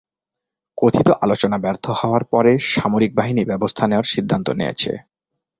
কথিত 0.77 1.07
আলোচনা 1.23 1.57
ব্যর্থ 1.57 1.85
হওয়ার 1.91 2.23
পরে, 2.23 2.51
সামরিক 2.71 3.11
বাহিনী 3.15 3.41
ব্যবস্থা 3.45 3.83
নেওয়ার 3.87 4.11
সিদ্ধান্ত 4.13 4.47
নিয়েছে। 4.51 4.91